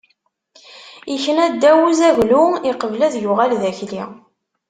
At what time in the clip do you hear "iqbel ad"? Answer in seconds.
2.69-3.15